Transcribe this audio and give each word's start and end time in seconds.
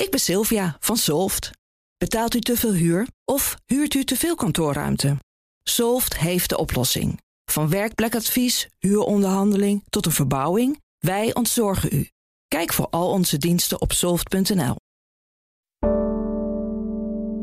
Ik 0.00 0.10
ben 0.10 0.20
Sylvia 0.20 0.76
van 0.80 0.96
Solft. 0.96 1.50
Betaalt 1.98 2.34
u 2.34 2.40
te 2.40 2.56
veel 2.56 2.72
huur 2.72 3.08
of 3.24 3.56
huurt 3.66 3.94
u 3.94 4.04
te 4.04 4.16
veel 4.16 4.34
kantoorruimte? 4.34 5.16
Solft 5.62 6.18
heeft 6.18 6.48
de 6.48 6.58
oplossing. 6.58 7.20
Van 7.44 7.70
werkplekadvies, 7.70 8.68
huuronderhandeling 8.78 9.82
tot 9.90 10.06
een 10.06 10.12
verbouwing, 10.12 10.80
wij 10.98 11.34
ontzorgen 11.34 11.88
u. 11.92 12.08
Kijk 12.48 12.72
voor 12.72 12.86
al 12.90 13.10
onze 13.10 13.38
diensten 13.38 13.80
op 13.80 13.92
soft.nl. 13.92 14.76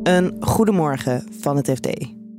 Een 0.03 0.37
goedemorgen 0.39 1.27
van 1.39 1.57
het 1.57 1.69
FD. 1.69 1.87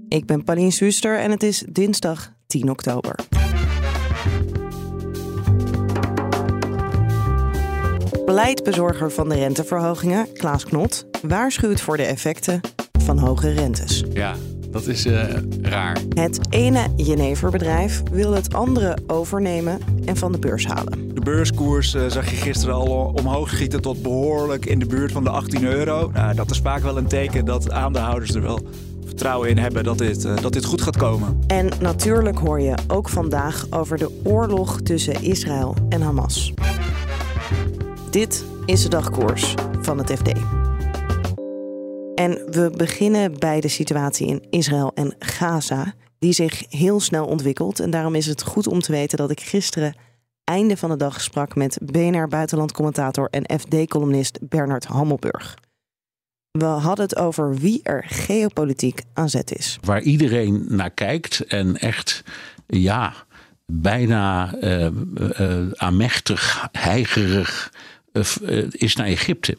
Ik 0.09 0.27
ben 0.27 0.45
Pauline 0.45 0.71
Suster 0.71 1.19
en 1.19 1.31
het 1.31 1.43
is 1.43 1.65
dinsdag 1.69 2.33
10 2.47 2.71
oktober. 2.71 3.38
Beleidbezorger 8.29 9.11
van 9.11 9.29
de 9.29 9.35
renteverhogingen, 9.35 10.33
Klaas 10.33 10.65
Knot, 10.65 11.07
waarschuwt 11.23 11.81
voor 11.81 11.97
de 11.97 12.03
effecten 12.03 12.61
van 12.99 13.19
hoge 13.19 13.51
rentes. 13.51 14.05
Ja, 14.13 14.35
dat 14.71 14.87
is 14.87 15.07
uh, 15.07 15.25
raar. 15.63 15.97
Het 16.15 16.41
ene 16.51 16.87
Jeneverbedrijf 16.97 18.03
wil 18.11 18.33
het 18.33 18.55
andere 18.55 18.99
overnemen 19.07 19.79
en 20.05 20.17
van 20.17 20.33
de 20.33 20.39
beurs 20.39 20.67
halen. 20.67 21.15
De 21.15 21.21
beurskoers 21.21 21.95
uh, 21.95 22.03
zag 22.07 22.31
je 22.31 22.37
gisteren 22.37 22.75
al 22.75 23.13
omhoog 23.15 23.49
schieten 23.49 23.81
tot 23.81 24.03
behoorlijk 24.03 24.67
in 24.67 24.79
de 24.79 24.87
buurt 24.87 25.13
van 25.13 25.25
de 25.25 25.31
18 25.31 25.65
euro. 25.65 26.11
Nou, 26.13 26.35
dat 26.35 26.51
is 26.51 26.59
vaak 26.59 26.83
wel 26.83 26.97
een 26.97 27.09
teken 27.09 27.45
dat 27.45 27.71
aandeelhouders 27.71 28.35
er 28.35 28.43
wel 28.43 28.61
vertrouwen 29.05 29.49
in 29.49 29.59
hebben 29.59 29.85
dat 29.85 29.99
dit, 29.99 30.25
uh, 30.25 30.37
dat 30.37 30.53
dit 30.53 30.65
goed 30.65 30.83
gaat 30.83 30.97
komen. 30.97 31.41
En 31.47 31.71
natuurlijk 31.81 32.39
hoor 32.39 32.61
je 32.61 32.75
ook 32.89 33.09
vandaag 33.09 33.67
over 33.71 33.99
de 33.99 34.21
oorlog 34.25 34.81
tussen 34.81 35.23
Israël 35.23 35.75
en 35.89 36.01
Hamas. 36.01 36.53
Dit 38.19 38.45
is 38.65 38.83
de 38.83 38.89
dagkoers 38.89 39.55
van 39.81 39.99
het 39.99 40.11
FD. 40.11 40.29
En 42.15 42.31
we 42.51 42.73
beginnen 42.77 43.39
bij 43.39 43.61
de 43.61 43.69
situatie 43.69 44.27
in 44.27 44.47
Israël 44.51 44.93
en 44.95 45.15
Gaza, 45.19 45.95
die 46.19 46.33
zich 46.33 46.65
heel 46.69 47.01
snel 47.01 47.27
ontwikkelt. 47.27 47.81
En 47.81 47.91
daarom 47.91 48.15
is 48.15 48.27
het 48.27 48.43
goed 48.43 48.67
om 48.67 48.81
te 48.81 48.93
weten 48.93 49.19
dat 49.19 49.31
ik 49.31 49.41
gisteren 49.41 49.95
einde 50.45 50.77
van 50.77 50.91
de 50.91 50.97
dag 50.97 51.21
sprak 51.21 51.55
met 51.55 51.79
BNR 51.83 52.29
buitenlandcommentator 52.29 53.29
en 53.31 53.61
FD-columnist 53.61 54.39
Bernard 54.49 54.85
Hammelburg. 54.85 55.57
We 56.51 56.65
hadden 56.65 57.05
het 57.05 57.17
over 57.17 57.55
wie 57.55 57.81
er 57.83 58.05
geopolitiek 58.07 59.03
aan 59.13 59.29
zet 59.29 59.57
is. 59.57 59.79
Waar 59.81 60.03
iedereen 60.03 60.65
naar 60.69 60.91
kijkt 60.91 61.47
en 61.47 61.77
echt, 61.77 62.23
ja, 62.67 63.15
bijna 63.67 64.55
uh, 64.61 64.89
uh, 65.41 65.71
aanmächtig, 65.73 66.69
heigerig 66.73 67.71
uh, 67.73 67.97
is 68.71 68.97
naar 68.97 69.07
Egypte. 69.07 69.59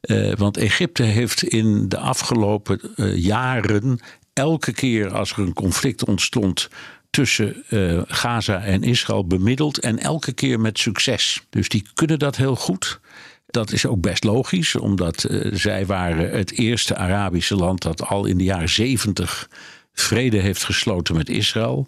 Uh, 0.00 0.34
want 0.34 0.56
Egypte 0.56 1.02
heeft 1.02 1.42
in 1.42 1.88
de 1.88 1.98
afgelopen 1.98 2.80
jaren 3.14 4.00
elke 4.32 4.72
keer 4.72 5.12
als 5.12 5.32
er 5.32 5.38
een 5.38 5.52
conflict 5.52 6.04
ontstond 6.04 6.68
tussen 7.10 7.64
Gaza 8.06 8.62
en 8.62 8.82
Israël 8.82 9.26
bemiddeld 9.26 9.78
en 9.78 9.98
elke 9.98 10.32
keer 10.32 10.60
met 10.60 10.78
succes. 10.78 11.42
Dus 11.50 11.68
die 11.68 11.86
kunnen 11.94 12.18
dat 12.18 12.36
heel 12.36 12.56
goed. 12.56 13.00
Dat 13.46 13.72
is 13.72 13.86
ook 13.86 14.00
best 14.00 14.24
logisch, 14.24 14.76
omdat 14.76 15.26
zij 15.52 15.86
waren 15.86 16.30
het 16.30 16.52
eerste 16.52 16.96
Arabische 16.96 17.54
land 17.56 17.82
dat 17.82 18.06
al 18.06 18.26
in 18.26 18.38
de 18.38 18.44
jaren 18.44 18.68
zeventig 18.68 19.48
vrede 19.92 20.38
heeft 20.38 20.64
gesloten 20.64 21.16
met 21.16 21.28
Israël. 21.28 21.86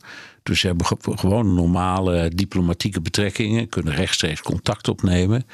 Dus 0.50 0.60
ze 0.60 0.66
hebben 0.66 0.86
gewoon 1.18 1.54
normale 1.54 2.30
diplomatieke 2.34 3.00
betrekkingen, 3.00 3.68
kunnen 3.68 3.94
rechtstreeks 3.94 4.40
contact 4.40 4.88
opnemen. 4.88 5.46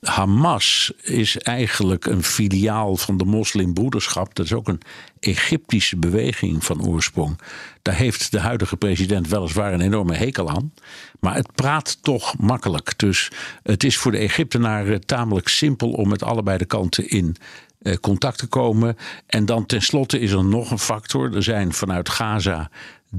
Hamas 0.00 0.92
is 1.02 1.38
eigenlijk 1.38 2.06
een 2.06 2.22
filiaal 2.22 2.96
van 2.96 3.16
de 3.16 3.24
moslimbroederschap. 3.24 4.34
Dat 4.34 4.44
is 4.44 4.52
ook 4.52 4.68
een 4.68 4.80
Egyptische 5.20 5.96
beweging 5.96 6.64
van 6.64 6.86
oorsprong. 6.86 7.38
Daar 7.82 7.94
heeft 7.94 8.30
de 8.30 8.40
huidige 8.40 8.76
president 8.76 9.28
weliswaar 9.28 9.72
een 9.72 9.80
enorme 9.80 10.14
hekel 10.14 10.50
aan. 10.50 10.72
Maar 11.20 11.34
het 11.34 11.54
praat 11.54 12.02
toch 12.02 12.38
makkelijk. 12.38 12.98
Dus 12.98 13.30
het 13.62 13.84
is 13.84 13.96
voor 13.96 14.12
de 14.12 14.18
Egyptenaren 14.18 15.06
tamelijk 15.06 15.48
simpel 15.48 15.90
om 15.90 16.08
met 16.08 16.22
allebei 16.22 16.58
de 16.58 16.64
kanten 16.64 17.08
in 17.08 17.36
eh, 17.82 17.94
contact 17.94 18.38
te 18.38 18.46
komen. 18.46 18.96
En 19.26 19.46
dan 19.46 19.66
tenslotte 19.66 20.20
is 20.20 20.32
er 20.32 20.44
nog 20.44 20.70
een 20.70 20.78
factor. 20.78 21.34
Er 21.34 21.42
zijn 21.42 21.72
vanuit 21.72 22.08
Gaza 22.08 22.70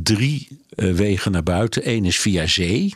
drie 0.04 0.48
uh, 0.76 0.94
wegen 0.94 1.32
naar 1.32 1.44
buiten. 1.44 1.90
Eén 1.90 2.06
is 2.06 2.20
via 2.20 2.48
zee. 2.48 2.96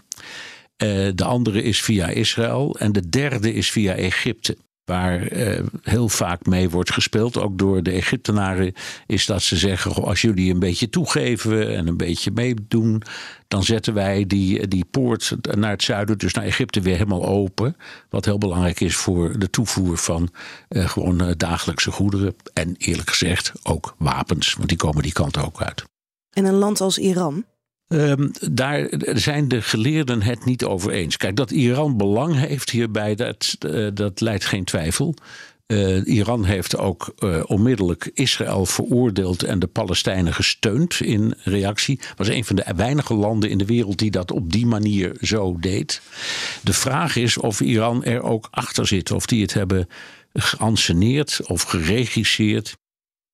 Uh, 0.77 1.09
de 1.15 1.23
andere 1.23 1.63
is 1.63 1.81
via 1.81 2.07
Israël. 2.07 2.75
En 2.79 2.91
de 2.91 3.09
derde 3.09 3.53
is 3.53 3.71
via 3.71 3.93
Egypte. 3.93 4.57
Waar 4.85 5.33
uh, 5.33 5.59
heel 5.83 6.09
vaak 6.09 6.45
mee 6.45 6.69
wordt 6.69 6.91
gespeeld, 6.91 7.37
ook 7.37 7.57
door 7.57 7.83
de 7.83 7.91
Egyptenaren, 7.91 8.73
is 9.07 9.25
dat 9.25 9.41
ze 9.41 9.57
zeggen: 9.57 9.93
als 9.93 10.21
jullie 10.21 10.53
een 10.53 10.59
beetje 10.59 10.89
toegeven 10.89 11.75
en 11.75 11.87
een 11.87 11.97
beetje 11.97 12.31
meedoen, 12.31 13.01
dan 13.47 13.63
zetten 13.63 13.93
wij 13.93 14.25
die, 14.27 14.67
die 14.67 14.85
poort 14.91 15.35
naar 15.41 15.71
het 15.71 15.83
zuiden, 15.83 16.17
dus 16.17 16.33
naar 16.33 16.45
Egypte, 16.45 16.81
weer 16.81 16.93
helemaal 16.93 17.25
open. 17.25 17.77
Wat 18.09 18.25
heel 18.25 18.37
belangrijk 18.37 18.79
is 18.79 18.95
voor 18.95 19.39
de 19.39 19.49
toevoer 19.49 19.97
van 19.97 20.29
gewoon 20.69 21.33
dagelijkse 21.37 21.91
goederen. 21.91 22.35
En 22.53 22.75
eerlijk 22.77 23.09
gezegd 23.09 23.51
ook 23.63 23.95
wapens, 23.97 24.53
want 24.53 24.69
die 24.69 24.77
komen 24.77 25.03
die 25.03 25.13
kant 25.13 25.37
ook 25.37 25.61
uit. 25.61 25.90
En 26.31 26.45
een 26.45 26.53
land 26.53 26.81
als 26.81 26.97
Iran? 26.97 27.45
Um, 27.87 28.31
daar 28.51 28.87
zijn 28.99 29.47
de 29.47 29.61
geleerden 29.61 30.21
het 30.21 30.45
niet 30.45 30.63
over 30.63 30.91
eens. 30.91 31.17
Kijk, 31.17 31.35
dat 31.35 31.51
Iran 31.51 31.97
belang 31.97 32.35
heeft 32.35 32.69
hierbij, 32.69 33.15
dat, 33.15 33.57
uh, 33.65 33.87
dat 33.93 34.21
leidt 34.21 34.45
geen 34.45 34.63
twijfel. 34.63 35.15
Uh, 35.67 36.05
Iran 36.05 36.45
heeft 36.45 36.77
ook 36.77 37.13
uh, 37.19 37.43
onmiddellijk 37.45 38.11
Israël 38.13 38.65
veroordeeld 38.65 39.43
en 39.43 39.59
de 39.59 39.67
Palestijnen 39.67 40.33
gesteund 40.33 40.99
in 41.01 41.33
reactie. 41.43 41.99
Was 42.15 42.27
een 42.27 42.45
van 42.45 42.55
de 42.55 42.65
weinige 42.75 43.13
landen 43.13 43.49
in 43.49 43.57
de 43.57 43.65
wereld 43.65 43.97
die 43.97 44.11
dat 44.11 44.31
op 44.31 44.51
die 44.51 44.65
manier 44.65 45.15
zo 45.21 45.57
deed. 45.59 46.01
De 46.63 46.73
vraag 46.73 47.15
is 47.15 47.37
of 47.37 47.61
Iran 47.61 48.03
er 48.03 48.21
ook 48.21 48.47
achter 48.51 48.87
zit, 48.87 49.11
of 49.11 49.25
die 49.25 49.41
het 49.41 49.53
hebben 49.53 49.87
geanceneerd 50.33 51.39
of 51.47 51.61
geregisseerd. 51.61 52.77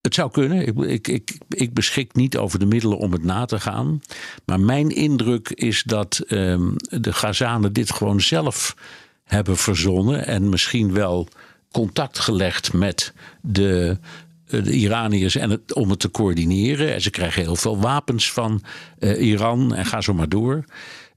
Het 0.02 0.14
zou 0.14 0.32
kunnen. 0.32 0.68
Ik, 0.68 0.78
ik, 0.78 1.08
ik, 1.08 1.38
ik, 1.50 1.74
beschik 1.74 2.14
niet 2.16 2.38
over 2.38 2.60
de 2.60 2.66
middelen 2.66 2.98
om 2.98 3.12
het 3.12 3.24
na 3.24 3.46
te 3.46 3.60
gaan. 3.60 4.02
Maar 4.46 4.60
mijn 4.60 4.90
indruk 4.90 5.50
is 5.50 5.84
dat 5.84 6.24
um, 6.28 6.76
de 6.78 7.14
Gazanen 7.14 7.74
dit 7.74 7.92
gewoon 7.92 8.22
zelf 8.22 8.76
hebben 9.24 9.58
verzonnen. 9.58 10.26
En 10.26 10.50
misschien 10.50 10.94
wel 10.94 11.28
contact 11.72 12.20
gelegd 12.20 12.74
met 12.74 13.14
de, 13.42 13.98
de 14.46 14.72
Iraniërs 14.72 15.36
en 15.36 15.50
het, 15.50 15.74
om 15.74 15.90
het 15.90 16.00
te 16.00 16.12
coördineren. 16.12 16.94
En 16.94 17.02
ze 17.02 17.10
krijgen 17.10 17.42
heel 17.42 17.56
veel 17.56 17.80
wapens 17.80 18.32
van 18.32 18.62
uh, 19.00 19.22
Iran 19.28 19.76
en 19.76 19.86
ga 19.86 20.02
zo 20.02 20.14
maar 20.14 20.30
door. 20.30 20.64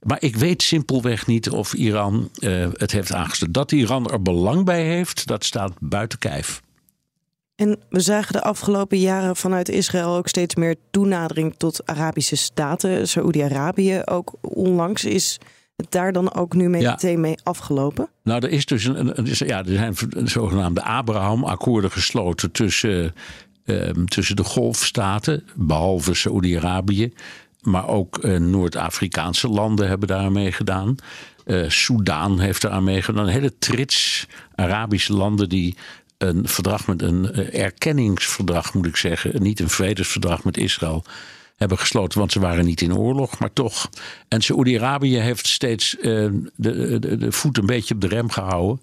Maar 0.03 0.21
ik 0.21 0.35
weet 0.35 0.61
simpelweg 0.61 1.27
niet 1.27 1.49
of 1.49 1.73
Iran 1.73 2.29
uh, 2.39 2.67
het 2.73 2.91
heeft 2.91 3.13
aangesteld. 3.13 3.53
Dat 3.53 3.71
Iran 3.71 4.11
er 4.11 4.21
belang 4.21 4.65
bij 4.65 4.83
heeft, 4.83 5.27
dat 5.27 5.45
staat 5.45 5.73
buiten 5.79 6.19
kijf. 6.19 6.61
En 7.61 7.79
we 7.89 7.99
zagen 7.99 8.33
de 8.33 8.41
afgelopen 8.41 8.99
jaren 8.99 9.35
vanuit 9.35 9.69
Israël 9.69 10.15
ook 10.15 10.27
steeds 10.27 10.55
meer 10.55 10.75
toenadering 10.91 11.55
tot 11.57 11.85
Arabische 11.85 12.35
staten. 12.35 13.07
Saoedi-Arabië 13.07 14.01
ook 14.05 14.33
onlangs 14.41 15.05
is 15.05 15.39
het 15.75 15.91
daar 15.91 16.11
dan 16.11 16.33
ook 16.33 16.53
nu 16.53 16.69
mee, 16.69 16.81
ja. 16.81 16.91
meteen 16.91 17.19
mee 17.19 17.35
afgelopen? 17.43 18.09
Nou, 18.23 18.45
er 18.45 18.49
is 18.49 18.65
dus 18.65 18.85
een, 18.85 19.19
een 19.19 19.47
ja, 19.47 19.65
er 19.65 19.73
zijn 19.73 19.95
zogenaamde 20.27 20.83
Abraham-akkoorden 20.83 21.91
gesloten 21.91 22.51
tussen, 22.51 23.13
uh, 23.65 23.89
tussen 23.89 24.35
de 24.35 24.43
golfstaten, 24.43 25.43
behalve 25.55 26.13
Saoedi-Arabië. 26.13 27.13
Maar 27.61 27.87
ook 27.87 28.23
uh, 28.23 28.39
Noord-Afrikaanse 28.39 29.47
landen 29.47 29.87
hebben 29.87 30.07
daar 30.07 30.31
mee 30.31 30.51
gedaan. 30.51 30.95
Uh, 31.45 31.69
Soudaan 31.69 32.39
heeft 32.39 32.63
eraan 32.63 32.83
meegedaan. 32.83 33.23
Een 33.23 33.33
hele 33.33 33.57
trits 33.57 34.27
Arabische 34.55 35.13
landen 35.13 35.49
die 35.49 35.77
een 36.21 36.47
verdrag 36.47 36.87
met 36.87 37.01
een 37.01 37.33
erkenningsverdrag, 37.51 38.73
moet 38.73 38.85
ik 38.85 38.95
zeggen. 38.95 39.41
Niet 39.41 39.59
een 39.59 39.69
vredesverdrag 39.69 40.43
met 40.43 40.57
Israël 40.57 41.03
hebben 41.55 41.77
gesloten, 41.77 42.19
want 42.19 42.31
ze 42.31 42.39
waren 42.39 42.65
niet 42.65 42.81
in 42.81 42.97
oorlog, 42.97 43.39
maar 43.39 43.53
toch. 43.53 43.89
En 44.27 44.41
Saoedi-Arabië 44.41 45.17
heeft 45.17 45.47
steeds 45.47 45.95
uh, 45.95 46.01
de, 46.55 46.99
de, 46.99 47.17
de 47.17 47.31
voet 47.31 47.57
een 47.57 47.65
beetje 47.65 47.93
op 47.93 48.01
de 48.01 48.07
rem 48.07 48.29
gehouden. 48.29 48.79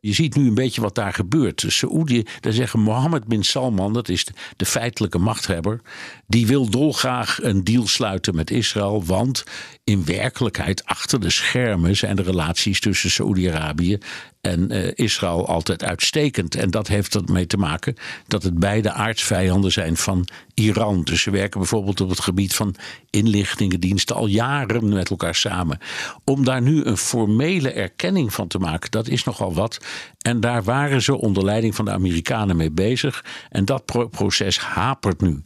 Je 0.00 0.12
ziet 0.12 0.36
nu 0.36 0.46
een 0.46 0.54
beetje 0.54 0.80
wat 0.80 0.94
daar 0.94 1.12
gebeurt. 1.12 1.64
Saoedi, 1.66 2.24
daar 2.40 2.52
zeggen 2.52 2.80
Mohammed 2.80 3.24
bin 3.24 3.42
Salman, 3.42 3.92
dat 3.92 4.08
is 4.08 4.26
de, 4.56 4.66
feitelijke 4.66 5.18
machthebber, 5.18 5.80
die 6.26 6.46
wil 6.46 6.70
dolgraag 6.70 7.42
een 7.42 7.64
deal 7.64 7.86
sluiten 7.86 8.34
met 8.34 8.50
Israël, 8.50 9.04
want 9.04 9.44
in 9.84 10.04
werkelijkheid 10.04 10.84
achter 10.84 11.20
de 11.20 11.30
schermen 11.30 11.96
zijn 11.96 12.16
de 12.16 12.22
relaties 12.22 12.80
tussen 12.80 13.10
Saoedi-Arabië 13.10 13.98
en 14.40 14.72
uh, 14.72 14.90
Israël 14.94 15.48
altijd 15.48 15.84
uitstekend. 15.84 16.54
En 16.54 16.70
dat 16.70 16.88
heeft 16.88 17.14
ermee 17.14 17.46
te 17.46 17.56
maken 17.56 17.96
dat 18.26 18.42
het 18.42 18.58
beide 18.58 18.92
aardsvijanden 18.92 19.72
zijn 19.72 19.96
van 19.96 20.28
Iran. 20.54 21.02
Dus 21.02 21.22
ze 21.22 21.30
werken 21.30 21.60
bijvoorbeeld 21.60 22.00
op 22.00 22.08
het 22.08 22.20
gebied 22.20 22.54
van 22.54 22.74
inlichtingendiensten 23.10 24.16
al 24.16 24.26
jaren 24.26 24.88
met 24.88 25.10
elkaar 25.10 25.34
samen. 25.34 25.78
Om 26.24 26.44
daar 26.44 26.62
nu 26.62 26.84
een 26.84 26.96
formele 26.96 27.70
erkenning 27.72 28.34
van 28.34 28.48
te 28.48 28.58
maken, 28.58 28.90
dat 28.90 29.08
is 29.08 29.24
nogal 29.24 29.54
wat. 29.54 29.78
En 30.18 30.40
daar 30.40 30.62
waren 30.62 31.02
ze 31.02 31.18
onder 31.18 31.44
leiding 31.44 31.74
van 31.74 31.84
de 31.84 31.90
Amerikanen 31.90 32.56
mee 32.56 32.70
bezig. 32.70 33.24
En 33.50 33.64
dat 33.64 34.10
proces 34.10 34.58
hapert 34.58 35.20
nu. 35.20 35.42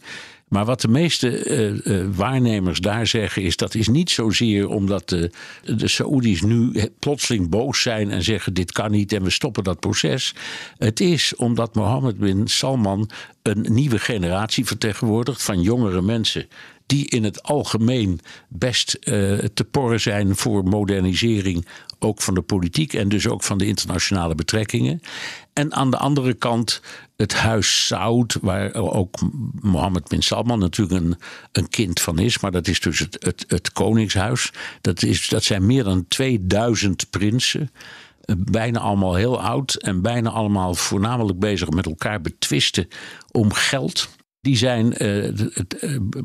Maar 0.48 0.64
wat 0.64 0.80
de 0.80 0.88
meeste 0.88 1.44
uh, 1.44 1.96
uh, 2.00 2.06
waarnemers 2.14 2.80
daar 2.80 3.06
zeggen 3.06 3.42
is 3.42 3.56
dat 3.56 3.74
is 3.74 3.88
niet 3.88 4.10
zozeer 4.10 4.68
omdat 4.68 5.08
de, 5.08 5.30
de 5.64 5.88
Saoedi's 5.88 6.42
nu 6.42 6.72
plotseling 6.98 7.48
boos 7.48 7.82
zijn 7.82 8.10
en 8.10 8.22
zeggen 8.22 8.54
dit 8.54 8.72
kan 8.72 8.90
niet 8.90 9.12
en 9.12 9.22
we 9.22 9.30
stoppen 9.30 9.64
dat 9.64 9.80
proces. 9.80 10.34
Het 10.78 11.00
is 11.00 11.36
omdat 11.36 11.74
Mohammed 11.74 12.18
bin 12.18 12.48
Salman 12.48 13.10
een 13.42 13.66
nieuwe 13.68 13.98
generatie 13.98 14.64
vertegenwoordigt 14.64 15.42
van 15.42 15.62
jongere 15.62 16.02
mensen 16.02 16.48
die 16.88 17.08
in 17.08 17.24
het 17.24 17.42
algemeen 17.42 18.20
best 18.48 18.96
uh, 19.00 19.38
te 19.38 19.64
porren 19.70 20.00
zijn 20.00 20.36
voor 20.36 20.64
modernisering, 20.64 21.66
ook 21.98 22.22
van 22.22 22.34
de 22.34 22.42
politiek 22.42 22.92
en 22.92 23.08
dus 23.08 23.26
ook 23.26 23.42
van 23.42 23.58
de 23.58 23.66
internationale 23.66 24.34
betrekkingen. 24.34 25.00
En 25.52 25.74
aan 25.74 25.90
de 25.90 25.96
andere 25.96 26.34
kant 26.34 26.82
het 27.16 27.34
huis 27.34 27.86
Saud, 27.86 28.38
waar 28.40 28.74
ook 28.74 29.18
Mohammed 29.60 30.08
bin 30.08 30.22
Salman 30.22 30.58
natuurlijk 30.58 31.00
een, 31.00 31.16
een 31.52 31.68
kind 31.68 32.00
van 32.00 32.18
is, 32.18 32.38
maar 32.38 32.50
dat 32.50 32.68
is 32.68 32.80
dus 32.80 32.98
het, 32.98 33.16
het, 33.20 33.44
het 33.48 33.72
koningshuis. 33.72 34.52
Dat, 34.80 35.02
is, 35.02 35.28
dat 35.28 35.44
zijn 35.44 35.66
meer 35.66 35.84
dan 35.84 36.08
2000 36.08 37.10
prinsen 37.10 37.70
eh, 38.20 38.34
bijna 38.38 38.80
allemaal 38.80 39.14
heel 39.14 39.40
oud 39.40 39.74
en 39.74 40.02
bijna 40.02 40.30
allemaal 40.30 40.74
voornamelijk 40.74 41.38
bezig 41.38 41.70
met 41.70 41.86
elkaar 41.86 42.20
betwisten 42.20 42.88
om 43.30 43.52
geld 43.52 44.08
die 44.40 44.56
zijn 44.56 44.94
uh, 45.02 45.34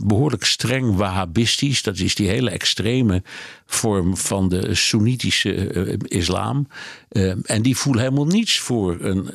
behoorlijk 0.06 0.44
streng 0.44 0.96
wahhabistisch. 0.96 1.84
Dat 1.84 1.98
is 1.98 2.16
die 2.16 2.28
hele 2.28 2.50
extreme 2.50 3.24
vorm 3.66 4.18
van 4.18 4.50
de 4.50 4.76
Soenitische 4.76 5.74
uh, 5.74 5.96
islam. 6.08 6.68
en 7.44 7.62
die 7.62 7.78
voelen 7.78 8.04
helemaal 8.04 8.26
niets 8.26 8.60
voor 8.60 8.98
een 9.02 9.30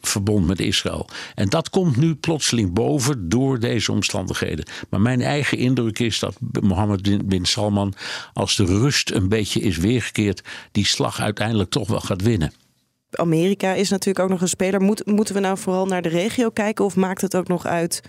verbond 0.00 0.46
met 0.46 0.60
Israël. 0.60 1.08
En 1.34 1.48
dat 1.48 1.70
komt 1.70 1.96
nu 1.96 2.14
plotseling 2.14 2.72
boven 2.72 3.28
door 3.28 3.58
deze 3.58 3.92
omstandigheden. 3.92 4.66
Maar 4.90 5.00
mijn 5.00 5.22
eigen 5.22 5.58
indruk 5.58 5.98
is 5.98 6.18
dat 6.18 6.36
Mohammed 6.60 7.28
bin 7.28 7.44
Salman, 7.44 7.94
als 8.32 8.56
de 8.56 8.64
rust 8.64 9.10
een 9.10 9.28
beetje 9.28 9.60
is 9.60 9.76
weergekeerd, 9.76 10.42
die 10.72 10.86
slag 10.86 11.20
uiteindelijk 11.20 11.70
toch 11.70 11.88
wel 11.88 12.00
gaat 12.00 12.22
winnen. 12.22 12.52
Amerika 13.18 13.72
is 13.72 13.90
natuurlijk 13.90 14.24
ook 14.24 14.30
nog 14.30 14.40
een 14.40 14.48
speler. 14.48 14.80
Moet, 14.80 15.06
moeten 15.06 15.34
we 15.34 15.40
nou 15.40 15.58
vooral 15.58 15.86
naar 15.86 16.02
de 16.02 16.08
regio 16.08 16.50
kijken 16.50 16.84
of 16.84 16.96
maakt 16.96 17.20
het 17.20 17.36
ook 17.36 17.48
nog 17.48 17.66
uit 17.66 18.02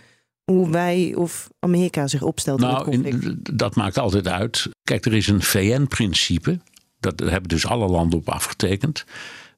hoe 0.52 0.70
wij 0.70 1.14
of 1.16 1.50
Amerika 1.60 2.08
zich 2.08 2.22
opstelt 2.22 2.60
nou, 2.60 2.92
in 2.92 3.04
het 3.04 3.14
conflict? 3.14 3.50
In, 3.50 3.56
dat 3.58 3.76
maakt 3.76 3.98
altijd 3.98 4.28
uit. 4.28 4.70
Kijk, 4.84 5.06
er 5.06 5.14
is 5.14 5.28
een 5.28 5.42
VN-principe. 5.42 6.60
Dat 7.00 7.20
hebben 7.20 7.50
dus 7.50 7.66
alle 7.66 7.88
landen 7.88 8.20
op 8.20 8.30
afgetekend. 8.30 9.06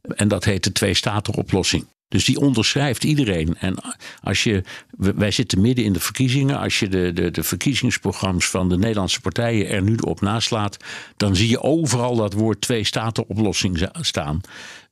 En 0.01 0.27
dat 0.27 0.43
heet 0.43 0.63
de 0.63 0.71
twee-staten-oplossing. 0.71 1.85
Dus 2.07 2.25
die 2.25 2.39
onderschrijft 2.39 3.03
iedereen. 3.03 3.55
En 3.57 3.75
als 4.23 4.43
je, 4.43 4.63
wij 4.97 5.31
zitten 5.31 5.61
midden 5.61 5.85
in 5.85 5.93
de 5.93 5.99
verkiezingen. 5.99 6.59
Als 6.59 6.79
je 6.79 6.87
de, 6.87 7.13
de, 7.13 7.31
de 7.31 7.43
verkiezingsprogramma's 7.43 8.49
van 8.49 8.69
de 8.69 8.77
Nederlandse 8.77 9.21
partijen 9.21 9.67
er 9.67 9.81
nu 9.81 9.95
op 9.95 10.21
naslaat, 10.21 10.77
dan 11.17 11.35
zie 11.35 11.49
je 11.49 11.61
overal 11.61 12.15
dat 12.15 12.33
woord 12.33 12.61
twee-staten-oplossing 12.61 13.89
staan. 14.01 14.41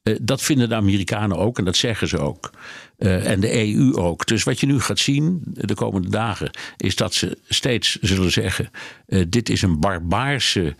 Eh, 0.07 0.15
dat 0.21 0.41
vinden 0.41 0.69
de 0.69 0.75
Amerikanen 0.75 1.37
ook 1.37 1.57
en 1.57 1.65
dat 1.65 1.75
zeggen 1.75 2.07
ze 2.07 2.17
ook. 2.17 2.51
Uh, 2.97 3.29
en 3.29 3.39
de 3.39 3.75
EU 3.75 3.95
ook. 3.95 4.25
Dus 4.25 4.43
wat 4.43 4.59
je 4.59 4.65
nu 4.65 4.79
gaat 4.79 4.99
zien 4.99 5.41
de 5.43 5.73
komende 5.73 6.09
dagen, 6.09 6.49
is 6.77 6.95
dat 6.95 7.13
ze 7.13 7.37
steeds 7.47 7.97
zullen 8.01 8.31
zeggen: 8.31 8.69
uh, 9.07 9.25
dit 9.29 9.49
is 9.49 9.61
een 9.61 9.79
barbaarse. 9.79 10.75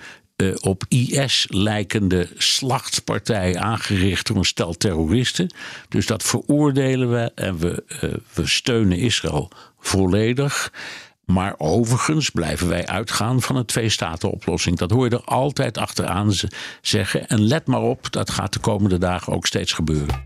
Op 0.62 0.84
IS 0.90 1.48
lijkende 1.50 2.30
slachtpartij 2.38 3.58
aangericht 3.58 4.28
door 4.28 4.38
een 4.38 4.46
stel 4.46 4.74
terroristen. 4.74 5.54
Dus 5.90 6.06
dat 6.06 6.24
veroordelen 6.24 7.12
we 7.12 7.32
en 7.36 7.58
we, 7.58 7.84
we 8.34 8.48
steunen 8.48 8.98
Israël 8.98 9.52
volledig. 9.80 10.72
Maar 11.28 11.56
overigens 11.58 12.30
blijven 12.30 12.68
wij 12.68 12.86
uitgaan 12.86 13.42
van 13.42 13.56
een 13.56 13.66
twee-staten-oplossing. 13.66 14.78
Dat 14.78 14.92
hoor 14.92 15.06
je 15.10 15.16
er 15.16 15.24
altijd 15.24 15.78
achteraan 15.78 16.32
zeggen. 16.82 17.28
En 17.28 17.42
let 17.42 17.68
maar 17.68 17.82
op, 17.82 18.12
dat 18.12 18.30
gaat 18.30 18.54
de 18.54 18.60
komende 18.60 18.98
dagen 18.98 19.34
ook 19.34 19.46
steeds 19.46 19.74
gebeuren. 19.74 20.26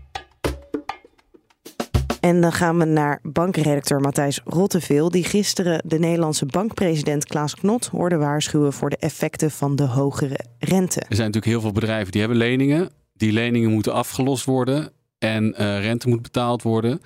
En 2.20 2.40
dan 2.40 2.52
gaan 2.52 2.78
we 2.78 2.84
naar 2.84 3.18
bankredacteur 3.22 4.00
Matthijs 4.00 4.40
Rotteveel, 4.44 5.10
die 5.10 5.24
gisteren 5.24 5.82
de 5.84 5.98
Nederlandse 5.98 6.46
bankpresident 6.46 7.24
Klaas 7.24 7.54
Knot 7.54 7.86
hoorde 7.86 8.16
waarschuwen 8.16 8.72
voor 8.72 8.90
de 8.90 8.96
effecten 8.96 9.50
van 9.50 9.76
de 9.76 9.86
hogere 9.86 10.38
rente. 10.58 11.00
Er 11.00 11.16
zijn 11.16 11.26
natuurlijk 11.26 11.52
heel 11.52 11.60
veel 11.60 11.72
bedrijven 11.72 12.12
die 12.12 12.20
hebben 12.20 12.38
leningen. 12.38 12.90
Die 13.14 13.32
leningen 13.32 13.70
moeten 13.70 13.92
afgelost 13.92 14.44
worden 14.44 14.92
en 15.18 15.44
uh, 15.44 15.80
rente 15.80 16.08
moet 16.08 16.22
betaald 16.22 16.62
worden. 16.62 17.00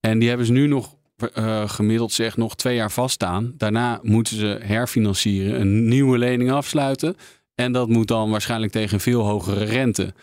En 0.00 0.18
die 0.18 0.28
hebben 0.28 0.46
ze 0.46 0.52
nu 0.52 0.66
nog 0.66 0.96
uh, 1.38 1.68
gemiddeld 1.68 2.12
zeg 2.12 2.36
nog 2.36 2.56
twee 2.56 2.74
jaar 2.74 2.90
vaststaan. 2.90 3.54
Daarna 3.56 4.00
moeten 4.02 4.36
ze 4.36 4.58
herfinancieren, 4.62 5.60
een 5.60 5.88
nieuwe 5.88 6.18
lening 6.18 6.52
afsluiten. 6.52 7.16
En 7.54 7.72
dat 7.72 7.88
moet 7.88 8.08
dan 8.08 8.30
waarschijnlijk 8.30 8.72
tegen 8.72 8.94
een 8.94 9.00
veel 9.00 9.22
hogere 9.22 9.64
rente. 9.64 10.14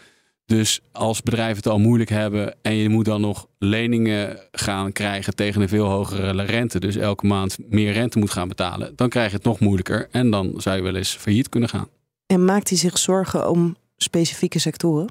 Dus 0.46 0.80
als 0.92 1.22
bedrijven 1.22 1.56
het 1.56 1.68
al 1.68 1.80
moeilijk 1.80 2.10
hebben 2.10 2.56
en 2.62 2.76
je 2.76 2.90
moet 2.90 3.06
dan 3.06 3.22
nog 3.22 3.48
leningen 3.58 4.40
gaan 4.52 4.92
krijgen 4.92 5.36
tegen 5.36 5.62
een 5.62 5.70
veel 5.70 5.86
hogere 5.86 6.44
rente, 6.44 6.80
dus 6.80 6.96
elke 6.96 7.26
maand 7.26 7.58
meer 7.70 7.92
rente 7.92 8.20
moet 8.20 8.32
gaan 8.32 8.48
betalen, 8.48 8.94
dan 8.96 9.10
krijg 9.10 9.30
je 9.30 9.36
het 9.36 9.46
nog 9.46 9.60
moeilijker 9.60 10.08
en 10.12 10.32
dan 10.32 10.54
zou 10.58 10.76
je 10.76 10.82
wel 10.82 10.96
eens 10.96 11.16
failliet 11.16 11.50
kunnen 11.50 11.70
gaan. 11.70 11.88
En 12.26 12.46
maakt 12.46 12.70
hij 12.70 12.78
zich 12.78 12.98
zorgen 12.98 13.50
om 13.50 13.76
specifieke 13.98 14.60
sectoren? 14.60 15.08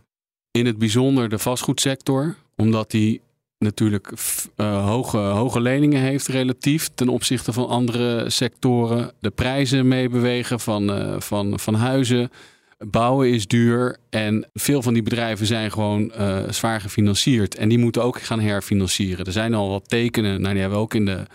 In 0.50 0.66
het 0.66 0.78
bijzonder 0.78 1.28
de 1.28 1.38
vastgoedsector, 1.38 2.36
omdat 2.56 2.90
die 2.90 3.20
natuurlijk 3.60 4.12
uh, 4.56 4.86
hoge, 4.86 5.16
hoge 5.16 5.60
leningen 5.60 6.00
heeft 6.00 6.26
relatief 6.26 6.90
ten 6.94 7.08
opzichte 7.08 7.52
van 7.52 7.68
andere 7.68 8.30
sectoren. 8.30 9.12
De 9.20 9.30
prijzen 9.30 9.88
meebewegen 9.88 10.60
van, 10.60 10.98
uh, 10.98 11.20
van, 11.20 11.58
van 11.58 11.74
huizen. 11.74 12.30
Bouwen 12.78 13.30
is 13.30 13.46
duur 13.46 13.96
en 14.10 14.48
veel 14.52 14.82
van 14.82 14.92
die 14.92 15.02
bedrijven 15.02 15.46
zijn 15.46 15.72
gewoon 15.72 16.12
uh, 16.18 16.38
zwaar 16.48 16.80
gefinancierd. 16.80 17.54
En 17.54 17.68
die 17.68 17.78
moeten 17.78 18.02
ook 18.02 18.20
gaan 18.20 18.40
herfinancieren. 18.40 19.24
Er 19.24 19.32
zijn 19.32 19.54
al 19.54 19.68
wat 19.68 19.88
tekenen, 19.88 20.40
nou, 20.40 20.52
die 20.52 20.60
hebben 20.60 20.78
we 20.78 20.84
ook 20.84 20.94
in 20.94 21.04
de, 21.04 21.26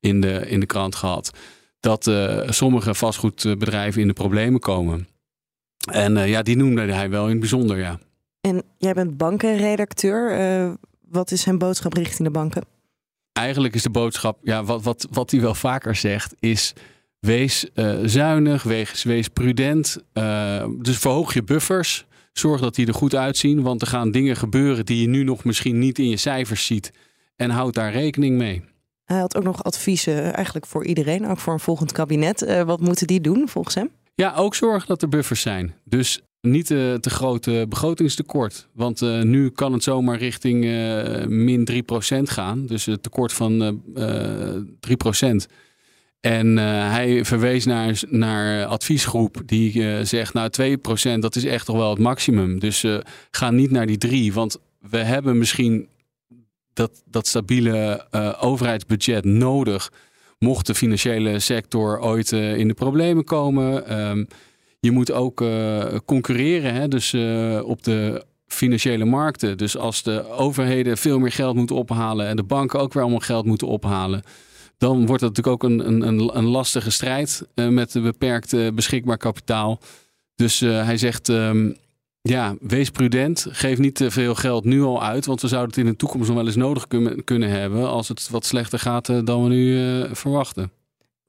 in 0.00 0.20
de, 0.20 0.48
in 0.48 0.60
de 0.60 0.66
krant 0.66 0.94
gehad, 0.94 1.30
dat 1.80 2.10
sommige 2.46 2.94
vastgoedbedrijven 2.94 4.00
in 4.00 4.06
de 4.06 4.12
problemen 4.12 4.60
komen. 4.60 5.08
En 5.92 6.28
ja, 6.28 6.42
die 6.42 6.56
noemde 6.56 6.92
hij 6.92 7.10
wel 7.10 7.24
in 7.24 7.30
het 7.30 7.40
bijzonder, 7.40 7.78
ja. 7.78 7.98
En 8.40 8.62
jij 8.78 8.92
bent 8.92 9.16
bankenredacteur. 9.16 10.30
Wat 11.08 11.30
is 11.30 11.40
zijn 11.42 11.58
boodschap 11.58 11.92
richting 11.92 12.28
de 12.28 12.30
banken? 12.30 12.64
Eigenlijk 13.32 13.74
is 13.74 13.82
de 13.82 13.90
boodschap, 13.90 14.38
ja, 14.42 14.64
wat, 14.64 14.82
wat, 14.82 15.06
wat 15.10 15.30
hij 15.30 15.40
wel 15.40 15.54
vaker 15.54 15.96
zegt, 15.96 16.34
is 16.38 16.72
wees 17.18 17.66
uh, 17.74 17.98
zuinig, 18.04 18.62
wees, 18.62 19.02
wees 19.02 19.28
prudent. 19.28 19.98
Uh, 20.14 20.66
dus 20.78 20.98
verhoog 20.98 21.34
je 21.34 21.42
buffers. 21.42 22.06
Zorg 22.32 22.60
dat 22.60 22.74
die 22.74 22.86
er 22.86 22.94
goed 22.94 23.14
uitzien, 23.14 23.62
want 23.62 23.82
er 23.82 23.86
gaan 23.86 24.10
dingen 24.10 24.36
gebeuren 24.36 24.86
die 24.86 25.00
je 25.00 25.08
nu 25.08 25.24
nog 25.24 25.44
misschien 25.44 25.78
niet 25.78 25.98
in 25.98 26.08
je 26.08 26.16
cijfers 26.16 26.66
ziet. 26.66 26.92
En 27.36 27.50
houd 27.50 27.74
daar 27.74 27.92
rekening 27.92 28.36
mee. 28.36 28.64
Hij 29.04 29.18
had 29.18 29.36
ook 29.36 29.44
nog 29.44 29.64
adviezen 29.64 30.34
eigenlijk 30.34 30.66
voor 30.66 30.84
iedereen, 30.84 31.26
ook 31.26 31.38
voor 31.38 31.52
een 31.52 31.60
volgend 31.60 31.92
kabinet. 31.92 32.42
Uh, 32.42 32.62
wat 32.62 32.80
moeten 32.80 33.06
die 33.06 33.20
doen 33.20 33.48
volgens 33.48 33.74
hem? 33.74 33.90
Ja, 34.14 34.34
ook 34.34 34.54
zorgen 34.54 34.88
dat 34.88 35.02
er 35.02 35.08
buffers 35.08 35.40
zijn. 35.40 35.74
Dus 35.84 36.20
niet 36.44 36.66
te, 36.66 36.96
te 37.00 37.10
grote 37.10 37.66
begrotingstekort. 37.68 38.68
Want 38.72 39.02
uh, 39.02 39.22
nu 39.22 39.50
kan 39.50 39.72
het 39.72 39.82
zomaar 39.82 40.18
richting 40.18 40.60
min 41.28 41.68
3% 41.72 41.74
gaan. 42.22 42.66
Dus 42.66 42.84
het 42.84 43.02
tekort 43.02 43.32
van 43.32 43.80
uh, 43.96 44.54
3%. 45.24 45.52
En 46.20 46.56
hij 46.56 47.24
verwees 47.24 47.64
naar, 47.64 48.02
naar 48.08 48.64
adviesgroep 48.64 49.42
die 49.46 50.04
zegt, 50.04 50.32
nou 50.32 50.50
2% 51.16 51.18
dat 51.18 51.36
is 51.36 51.44
echt 51.44 51.66
toch 51.66 51.76
wel 51.76 51.90
het 51.90 51.98
maximum. 51.98 52.58
Dus 52.58 52.84
ga 53.30 53.50
niet 53.50 53.70
naar 53.70 53.86
die 53.86 53.98
3, 53.98 54.32
want 54.32 54.58
we 54.80 54.98
hebben 54.98 55.38
misschien 55.38 55.88
dat, 56.72 57.02
dat 57.10 57.26
stabiele 57.26 58.06
overheidsbudget 58.40 59.24
nodig. 59.24 59.92
Mocht 60.38 60.66
de 60.66 60.74
financiële 60.74 61.38
sector 61.38 62.00
ooit 62.00 62.32
in 62.32 62.68
de 62.68 62.74
problemen 62.74 63.24
komen. 63.24 63.98
Um, 64.00 64.26
je 64.84 64.90
moet 64.90 65.12
ook 65.12 65.40
uh, 65.40 65.84
concurreren, 66.04 66.74
hè? 66.74 66.88
dus 66.88 67.12
uh, 67.12 67.60
op 67.64 67.82
de 67.82 68.24
financiële 68.46 69.04
markten. 69.04 69.58
Dus 69.58 69.76
als 69.76 70.02
de 70.02 70.28
overheden 70.30 70.98
veel 70.98 71.18
meer 71.18 71.32
geld 71.32 71.56
moeten 71.56 71.76
ophalen 71.76 72.26
en 72.26 72.36
de 72.36 72.42
banken 72.42 72.80
ook 72.80 72.92
weer 72.92 73.02
allemaal 73.02 73.20
geld 73.20 73.44
moeten 73.44 73.66
ophalen, 73.66 74.22
dan 74.78 75.06
wordt 75.06 75.22
dat 75.22 75.36
natuurlijk 75.36 75.64
ook 75.64 75.70
een, 75.70 76.06
een, 76.06 76.36
een 76.36 76.44
lastige 76.44 76.90
strijd 76.90 77.46
uh, 77.54 77.68
met 77.68 77.92
beperkt 77.92 78.74
beschikbaar 78.74 79.16
kapitaal. 79.16 79.80
Dus 80.34 80.60
hij 80.60 80.96
zegt. 80.96 81.28
Um, 81.28 81.76
ja, 82.28 82.56
wees 82.60 82.90
prudent. 82.90 83.46
Geef 83.50 83.78
niet 83.78 83.94
te 83.94 84.10
veel 84.10 84.34
geld 84.34 84.64
nu 84.64 84.82
al 84.82 85.02
uit. 85.02 85.26
Want 85.26 85.40
we 85.40 85.48
zouden 85.48 85.70
het 85.70 85.84
in 85.84 85.90
de 85.90 85.96
toekomst 85.96 86.26
nog 86.26 86.36
wel 86.36 86.46
eens 86.46 86.56
nodig 86.56 86.86
kunnen, 87.24 87.50
hebben. 87.50 87.88
als 87.88 88.08
het 88.08 88.30
wat 88.30 88.44
slechter 88.44 88.78
gaat 88.78 89.08
eh, 89.08 89.18
dan 89.24 89.42
we 89.42 89.48
nu 89.48 90.04
verwachten. 90.14 90.70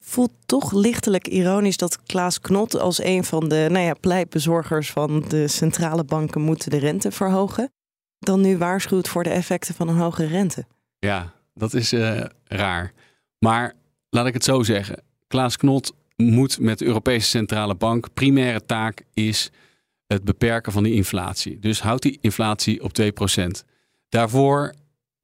Voelt 0.08 0.32
toch 0.46 0.72
lichtelijk 0.72 1.28
ironisch 1.28 1.78
dat 1.78 2.04
Klaas 2.04 2.40
Knot 2.40 2.80
als 2.80 3.04
een 3.04 3.24
van 3.24 3.50
de 3.50 3.68
nou 3.72 3.86
ja, 3.86 3.94
pleitbezorgers 3.94 4.92
van 4.92 5.26
de 5.28 5.48
centrale 5.48 6.04
banken 6.04 6.42
moeten 6.42 6.70
de 6.70 6.78
rente 6.78 7.12
verhogen. 7.12 7.72
Dan 8.20 8.42
nu 8.42 8.58
waarschuwt 8.58 9.08
voor 9.08 9.24
de 9.24 9.30
effecten 9.30 9.76
van 9.76 9.88
een 9.88 9.96
hoge 9.96 10.26
rente. 10.26 10.66
Ja, 11.00 11.34
dat 11.54 11.74
is 11.74 11.94
uh, 11.94 12.24
raar. 12.44 12.94
Maar 13.40 13.74
laat 14.10 14.26
ik 14.26 14.34
het 14.34 14.44
zo 14.44 14.64
zeggen. 14.64 15.04
Klaas 15.28 15.58
Knot 15.58 15.94
moet 16.16 16.60
met 16.60 16.80
de 16.80 16.86
Europese 16.86 17.30
Centrale 17.30 17.76
Bank. 17.76 18.14
Primaire 18.14 18.66
taak 18.66 19.04
is 19.14 19.52
het 20.08 20.24
beperken 20.24 20.72
van 20.72 20.84
die 20.84 20.94
inflatie. 20.94 21.60
Dus 21.60 21.82
houdt 21.82 22.02
die 22.02 22.18
inflatie 22.22 22.84
op 22.84 22.92
2%. 23.02 23.06
Daarvoor 24.10 24.74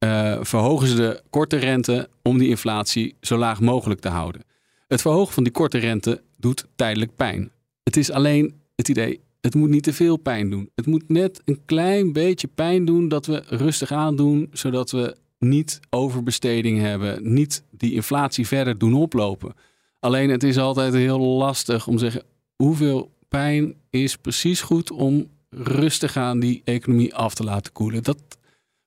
uh, 0.04 0.38
verhogen 0.40 0.86
ze 0.86 0.94
de 0.94 1.22
korte 1.30 1.56
rente 1.56 2.08
om 2.22 2.38
die 2.38 2.48
inflatie 2.48 3.16
zo 3.20 3.36
laag 3.36 3.60
mogelijk 3.60 4.00
te 4.00 4.08
houden. 4.08 4.50
Het 4.92 5.00
verhogen 5.00 5.34
van 5.34 5.42
die 5.42 5.52
korte 5.52 5.78
rente 5.78 6.22
doet 6.36 6.66
tijdelijk 6.76 7.16
pijn. 7.16 7.50
Het 7.82 7.96
is 7.96 8.10
alleen 8.10 8.60
het 8.74 8.88
idee, 8.88 9.20
het 9.40 9.54
moet 9.54 9.68
niet 9.68 9.82
te 9.82 9.92
veel 9.92 10.16
pijn 10.16 10.50
doen. 10.50 10.70
Het 10.74 10.86
moet 10.86 11.08
net 11.08 11.40
een 11.44 11.60
klein 11.64 12.12
beetje 12.12 12.46
pijn 12.46 12.84
doen 12.84 13.08
dat 13.08 13.26
we 13.26 13.42
rustig 13.46 13.92
aandoen, 13.92 14.48
zodat 14.52 14.90
we 14.90 15.16
niet 15.38 15.80
overbesteding 15.90 16.80
hebben, 16.80 17.32
niet 17.32 17.64
die 17.70 17.92
inflatie 17.92 18.46
verder 18.46 18.78
doen 18.78 18.94
oplopen. 18.94 19.54
Alleen 20.00 20.30
het 20.30 20.42
is 20.42 20.58
altijd 20.58 20.94
heel 20.94 21.20
lastig 21.20 21.86
om 21.86 21.96
te 21.96 22.02
zeggen 22.04 22.22
hoeveel 22.56 23.10
pijn 23.28 23.74
is 23.90 24.16
precies 24.16 24.60
goed 24.60 24.90
om 24.90 25.26
rustig 25.50 26.16
aan 26.16 26.40
die 26.40 26.62
economie 26.64 27.14
af 27.14 27.34
te 27.34 27.44
laten 27.44 27.72
koelen. 27.72 28.02
Dat 28.02 28.22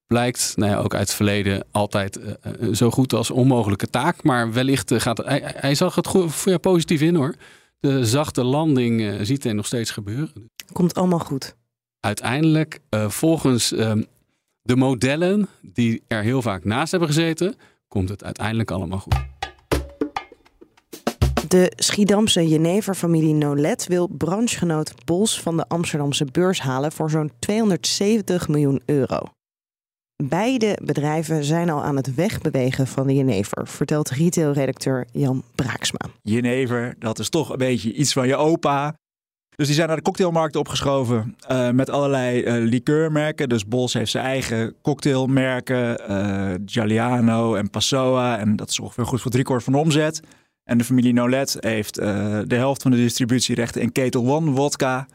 blijkt 0.07 0.53
nou 0.55 0.71
ja, 0.71 0.77
ook 0.77 0.93
uit 0.93 1.07
het 1.07 1.15
verleden 1.15 1.65
altijd 1.71 2.19
uh, 2.19 2.74
zo 2.74 2.91
goed 2.91 3.13
als 3.13 3.31
onmogelijke 3.31 3.89
taak. 3.89 4.24
Maar 4.24 4.53
wellicht 4.53 4.93
gaat 4.93 5.17
het, 5.17 5.27
hij, 5.27 5.41
hij, 5.45 5.75
zag 5.75 5.95
het 5.95 6.07
goed, 6.07 6.41
ja, 6.45 6.57
positief 6.57 7.01
in 7.01 7.15
hoor. 7.15 7.35
De 7.79 8.05
zachte 8.05 8.43
landing 8.43 9.01
uh, 9.01 9.15
ziet 9.21 9.43
hij 9.43 9.53
nog 9.53 9.65
steeds 9.65 9.91
gebeuren. 9.91 10.51
Komt 10.74 10.93
allemaal 10.93 11.19
goed. 11.19 11.55
Uiteindelijk, 12.00 12.79
volgens 13.07 13.71
ehm, 13.71 14.01
de 14.62 14.75
modellen 14.75 15.47
die 15.62 16.03
er 16.07 16.21
heel 16.21 16.41
vaak 16.41 16.63
naast 16.63 16.91
hebben 16.91 17.09
gezeten, 17.09 17.55
komt 17.88 18.09
het 18.09 18.24
uiteindelijk 18.24 18.71
allemaal 18.71 19.00
goed. 19.00 19.15
De 21.47 21.71
Schiedamse 21.75 22.47
Jenever-familie 22.47 23.33
Nolet 23.33 23.88
wil 23.88 24.07
branchegenoot 24.07 25.05
Bols 25.05 25.41
van 25.41 25.57
de 25.57 25.67
Amsterdamse 25.67 26.25
beurs 26.25 26.62
halen 26.62 26.91
voor 26.91 27.09
zo'n 27.09 27.31
270 27.39 28.47
miljoen 28.47 28.81
euro. 28.85 29.19
Beide 30.24 30.77
bedrijven 30.84 31.43
zijn 31.43 31.69
al 31.69 31.84
aan 31.84 31.95
het 31.95 32.15
wegbewegen 32.15 32.88
van 32.88 33.07
de 33.07 33.13
Jenever, 33.13 33.67
vertelt 33.67 34.10
retailredacteur 34.10 35.07
Jan 35.12 35.43
Braaksma. 35.55 36.00
Jenever, 36.22 36.95
dat 37.00 37.19
is 37.19 37.29
toch 37.29 37.50
een 37.50 37.57
beetje 37.57 37.93
iets 37.93 38.13
van 38.13 38.27
je 38.27 38.36
opa. 38.36 38.95
Dus 39.55 39.65
die 39.65 39.75
zijn 39.75 39.88
naar 39.88 39.98
de 39.98 40.03
cocktailmarkt 40.03 40.55
opgeschoven 40.55 41.36
uh, 41.51 41.69
met 41.69 41.89
allerlei 41.89 42.43
uh, 42.43 42.69
liqueurmerken. 42.69 43.50
Dus 43.50 43.67
Bols 43.67 43.93
heeft 43.93 44.12
zijn 44.12 44.25
eigen 44.25 44.75
cocktailmerken, 44.81 46.01
uh, 46.10 46.53
Giuliano 46.65 47.55
en 47.55 47.69
Passoa. 47.69 48.38
En 48.38 48.55
dat 48.55 48.69
is 48.69 48.79
ongeveer 48.79 49.05
goed 49.05 49.22
voor 49.22 49.31
driekwart 49.31 49.63
van 49.63 49.74
de 49.74 49.79
omzet. 49.79 50.19
En 50.63 50.77
de 50.77 50.84
familie 50.84 51.13
Nolet 51.13 51.57
heeft 51.60 51.95
de 51.95 52.45
helft 52.48 52.81
van 52.81 52.91
de 52.91 52.98
distributierechten 52.98 53.81
in 53.81 53.91
Ketel 53.91 54.27
One 54.27 54.55
vodka. 54.55 55.07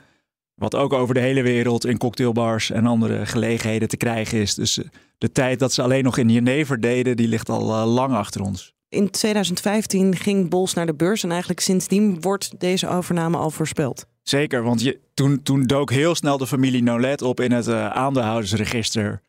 Wat 0.61 0.75
ook 0.75 0.93
over 0.93 1.14
de 1.14 1.21
hele 1.21 1.43
wereld 1.43 1.87
in 1.87 1.99
cocktailbars 1.99 2.71
en 2.71 2.87
andere 2.87 3.26
gelegenheden 3.26 3.88
te 3.88 3.97
krijgen 3.97 4.38
is. 4.38 4.55
Dus 4.55 4.79
uh, 4.79 4.85
de 5.19 5.33
tijd 5.33 5.59
dat 5.59 5.73
ze 5.73 5.83
alleen 5.83 6.05
nog 6.05 6.19
in 6.19 6.29
Jenever 6.29 6.81
deden, 6.81 7.17
die 7.17 7.29
ligt 7.29 7.49
al 7.49 7.69
uh, 7.69 7.95
lang 7.95 8.14
achter 8.14 8.43
ons. 8.43 8.75
In 8.88 9.11
2015 9.11 10.17
ging 10.17 10.49
Bols 10.49 10.75
naar 10.75 10.87
de 10.87 10.95
beurs 10.95 11.23
en 11.23 11.31
eigenlijk 11.31 11.61
sindsdien 11.61 12.21
wordt 12.21 12.61
deze 12.61 12.88
overname 12.88 13.37
al 13.37 13.50
voorspeld. 13.50 14.07
Zeker, 14.23 14.62
want 14.62 14.83
je, 14.83 15.00
toen, 15.14 15.43
toen 15.43 15.62
dook 15.62 15.90
heel 15.90 16.14
snel 16.14 16.38
de 16.38 16.47
familie 16.47 16.83
Nolet 16.83 17.23
op 17.23 17.40
in 17.40 17.52
het 17.52 17.69
aandeelhoudersregister. 17.69 19.23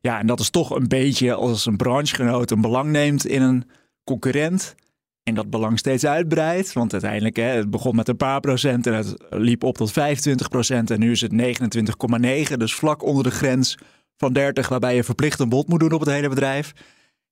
Ja, 0.00 0.18
en 0.18 0.26
dat 0.26 0.40
is 0.40 0.50
toch 0.50 0.70
een 0.70 0.88
beetje 0.88 1.34
als 1.34 1.66
een 1.66 1.76
branchegenoot 1.76 2.50
een 2.50 2.60
belang 2.60 2.90
neemt 2.90 3.26
in 3.26 3.42
een 3.42 3.64
concurrent. 4.04 4.74
En 5.22 5.34
dat 5.34 5.50
belang 5.50 5.78
steeds 5.78 6.06
uitbreidt. 6.06 6.72
Want 6.72 6.92
uiteindelijk, 6.92 7.36
hè, 7.36 7.42
het 7.42 7.70
begon 7.70 7.96
met 7.96 8.08
een 8.08 8.16
paar 8.16 8.40
procent 8.40 8.86
en 8.86 8.94
het 8.94 9.14
liep 9.30 9.64
op 9.64 9.76
tot 9.76 9.92
25 9.92 10.48
procent. 10.48 10.90
En 10.90 10.98
nu 10.98 11.10
is 11.10 11.20
het 11.20 11.32
29,9. 11.32 12.58
Dus 12.58 12.74
vlak 12.74 13.02
onder 13.02 13.24
de 13.24 13.30
grens 13.30 13.78
van 14.16 14.32
30, 14.32 14.68
waarbij 14.68 14.94
je 14.94 15.04
verplicht 15.04 15.40
een 15.40 15.48
bod 15.48 15.68
moet 15.68 15.80
doen 15.80 15.92
op 15.92 16.00
het 16.00 16.08
hele 16.08 16.28
bedrijf. 16.28 16.72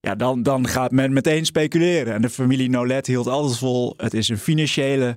Ja, 0.01 0.15
dan, 0.15 0.43
dan 0.43 0.69
gaat 0.69 0.91
men 0.91 1.13
meteen 1.13 1.45
speculeren. 1.45 2.15
En 2.15 2.23
de 2.23 2.31
familie 2.31 2.71
Nolet 2.71 3.07
hield 3.07 3.27
alles 3.27 3.59
vol. 3.59 3.95
Het 3.97 4.15
is 4.15 4.29
een 4.29 4.39
financiële 4.39 5.17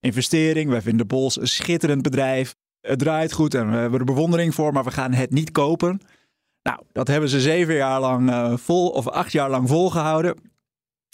investering. 0.00 0.70
Wij 0.70 0.82
vinden 0.82 1.06
Bols 1.06 1.40
een 1.40 1.48
schitterend 1.48 2.02
bedrijf. 2.02 2.54
Het 2.80 2.98
draait 2.98 3.32
goed 3.32 3.54
en 3.54 3.70
we 3.70 3.76
hebben 3.76 3.98
er 3.98 4.04
bewondering 4.04 4.54
voor, 4.54 4.72
maar 4.72 4.84
we 4.84 4.90
gaan 4.90 5.12
het 5.12 5.30
niet 5.30 5.52
kopen. 5.52 6.00
Nou, 6.62 6.80
dat 6.92 7.08
hebben 7.08 7.28
ze 7.28 7.40
zeven 7.40 7.74
jaar 7.74 8.00
lang 8.00 8.30
uh, 8.30 8.56
vol, 8.56 8.88
of 8.88 9.08
acht 9.08 9.32
jaar 9.32 9.50
lang 9.50 9.68
volgehouden. 9.68 10.51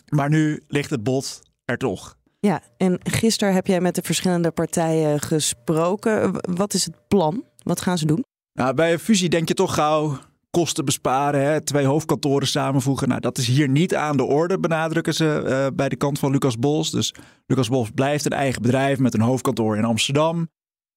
Maar 0.09 0.29
nu 0.29 0.63
ligt 0.69 0.91
het 0.91 1.03
bod 1.03 1.41
er 1.65 1.79
toch. 1.79 2.17
Ja, 2.41 2.63
en 2.77 3.01
gisteren 3.03 3.55
heb 3.55 3.67
jij 3.67 3.81
met 3.81 3.95
de 3.95 4.03
verschillende 4.03 4.51
partijen 4.51 5.21
gesproken. 5.21 6.33
Wat 6.57 6.75
is 6.75 6.85
het 6.85 7.09
plan? 7.09 7.45
Wat 7.63 7.81
gaan 7.81 7.99
ze 7.99 8.07
doen? 8.07 8.25
Nou, 8.53 8.75
bij 8.75 8.93
een 8.93 8.99
fusie 8.99 9.29
denk 9.29 9.49
je 9.49 9.55
toch 9.55 9.75
gauw 9.75 10.19
kosten 10.51 10.85
besparen, 10.85 11.43
hè? 11.43 11.61
twee 11.61 11.87
hoofdkantoren 11.87 12.49
samenvoegen. 12.49 13.09
Nou, 13.09 13.21
dat 13.21 13.39
is 13.39 13.47
hier 13.47 13.69
niet 13.69 13.95
aan 13.95 14.17
de 14.17 14.25
orde, 14.25 14.59
benadrukken 14.59 15.15
ze 15.15 15.43
uh, 15.45 15.77
bij 15.77 15.89
de 15.89 15.97
kant 15.97 16.19
van 16.19 16.31
Lucas 16.31 16.59
Bols. 16.59 16.91
Dus 16.91 17.15
Lucas 17.47 17.69
Bols 17.69 17.91
blijft 17.91 18.25
een 18.25 18.33
eigen 18.33 18.63
bedrijf 18.63 18.99
met 18.99 19.15
een 19.15 19.21
hoofdkantoor 19.21 19.77
in 19.77 19.85
Amsterdam. 19.85 20.49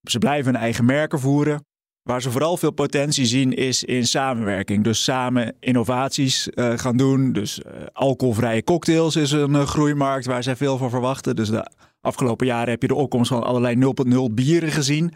Ze 0.02 0.18
blijven 0.18 0.54
hun 0.54 0.62
eigen 0.62 0.86
merken 0.86 1.20
voeren. 1.20 1.66
Waar 2.04 2.22
ze 2.22 2.32
vooral 2.32 2.58
veel 2.58 2.72
potentie 2.72 3.26
zien 3.26 3.54
is 3.54 3.84
in 3.84 4.06
samenwerking. 4.06 4.84
Dus 4.84 5.04
samen 5.04 5.56
innovaties 5.60 6.50
uh, 6.54 6.78
gaan 6.78 6.98
doen. 6.98 7.34
Dus 7.34 7.60
uh, 7.60 7.72
alcoholvrije 7.94 8.64
cocktails 8.64 9.16
is 9.16 9.32
een 9.32 9.54
uh, 9.54 9.66
groeimarkt 9.66 10.26
waar 10.26 10.44
zij 10.44 10.56
veel 10.56 10.78
van 10.78 10.90
verwachten. 10.90 11.36
Dus 11.36 11.50
de 11.50 11.72
afgelopen 12.02 12.46
jaren 12.46 12.70
heb 12.70 12.82
je 12.82 12.88
de 12.88 12.96
opkomst 12.96 13.32
van 13.32 13.44
allerlei 13.44 13.94
0.0 14.30 14.34
bieren 14.34 14.72
gezien. 14.72 15.14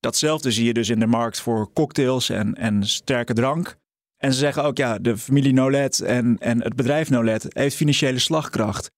Datzelfde 0.00 0.50
zie 0.50 0.64
je 0.64 0.72
dus 0.72 0.88
in 0.88 0.98
de 0.98 1.06
markt 1.06 1.40
voor 1.40 1.72
cocktails 1.72 2.30
en, 2.30 2.54
en 2.54 2.86
sterke 2.86 3.34
drank. 3.34 3.76
En 4.16 4.32
ze 4.32 4.38
zeggen 4.38 4.64
ook, 4.64 4.76
ja, 4.76 4.98
de 4.98 5.16
familie 5.16 5.52
Nolet 5.52 6.00
en, 6.00 6.36
en 6.38 6.62
het 6.62 6.76
bedrijf 6.76 7.10
Nolet 7.10 7.46
heeft 7.48 7.76
financiële 7.76 8.18
slagkracht 8.18 8.90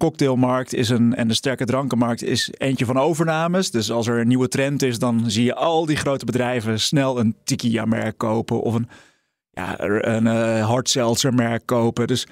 cocktailmarkt 0.00 0.74
is 0.74 0.88
een, 0.88 1.14
en 1.14 1.28
de 1.28 1.34
sterke 1.34 1.64
drankenmarkt 1.64 2.22
is 2.22 2.50
eentje 2.58 2.84
van 2.84 2.98
overnames. 2.98 3.70
Dus 3.70 3.90
als 3.90 4.06
er 4.06 4.18
een 4.18 4.28
nieuwe 4.28 4.48
trend 4.48 4.82
is, 4.82 4.98
dan 4.98 5.30
zie 5.30 5.44
je 5.44 5.54
al 5.54 5.86
die 5.86 5.96
grote 5.96 6.24
bedrijven 6.24 6.80
snel 6.80 7.18
een 7.18 7.36
tequila-merk 7.44 8.18
kopen 8.18 8.60
of 8.60 8.74
een, 8.74 8.88
ja, 9.50 9.80
een 9.80 10.26
uh, 10.26 10.66
hard 10.68 10.88
seltzer 10.88 11.34
merk 11.34 11.62
kopen. 11.64 12.06
Dus 12.06 12.26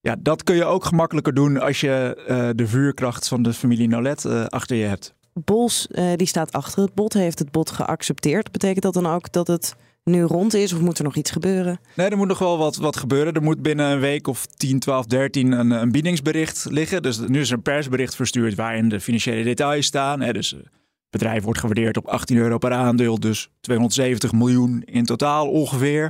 ja, 0.00 0.16
dat 0.18 0.42
kun 0.42 0.54
je 0.54 0.64
ook 0.64 0.84
gemakkelijker 0.84 1.34
doen 1.34 1.60
als 1.60 1.80
je 1.80 2.24
uh, 2.28 2.48
de 2.54 2.66
vuurkracht 2.66 3.28
van 3.28 3.42
de 3.42 3.52
familie 3.52 3.88
Nolet 3.88 4.24
uh, 4.24 4.44
achter 4.44 4.76
je 4.76 4.84
hebt. 4.84 5.14
Bols 5.32 5.88
die 6.16 6.26
staat 6.26 6.52
achter 6.52 6.82
het 6.82 6.94
bod, 6.94 7.12
heeft 7.12 7.38
het 7.38 7.50
bod 7.50 7.70
geaccepteerd. 7.70 8.52
Betekent 8.52 8.82
dat 8.82 8.94
dan 8.94 9.06
ook 9.06 9.32
dat 9.32 9.46
het 9.46 9.74
nu 10.04 10.22
rond 10.22 10.54
is? 10.54 10.72
Of 10.72 10.80
moet 10.80 10.98
er 10.98 11.04
nog 11.04 11.16
iets 11.16 11.30
gebeuren? 11.30 11.80
Nee, 11.96 12.08
er 12.08 12.16
moet 12.16 12.28
nog 12.28 12.38
wel 12.38 12.58
wat, 12.58 12.76
wat 12.76 12.96
gebeuren. 12.96 13.32
Er 13.32 13.42
moet 13.42 13.62
binnen 13.62 13.90
een 13.90 14.00
week 14.00 14.26
of 14.26 14.46
10, 14.46 14.78
12, 14.78 15.06
13 15.06 15.52
een, 15.52 15.70
een 15.70 15.92
biedingsbericht 15.92 16.66
liggen. 16.70 17.02
Dus 17.02 17.18
nu 17.18 17.40
is 17.40 17.48
er 17.48 17.56
een 17.56 17.62
persbericht 17.62 18.16
verstuurd 18.16 18.54
waarin 18.54 18.88
de 18.88 19.00
financiële 19.00 19.42
details 19.42 19.86
staan. 19.86 20.20
Hè, 20.20 20.32
dus 20.32 20.50
het 20.50 20.70
bedrijf 21.10 21.42
wordt 21.42 21.58
gewaardeerd 21.58 21.96
op 21.96 22.06
18 22.06 22.36
euro 22.36 22.58
per 22.58 22.72
aandeel. 22.72 23.20
Dus 23.20 23.50
270 23.60 24.32
miljoen 24.32 24.82
in 24.84 25.04
totaal 25.04 25.50
ongeveer. 25.50 26.04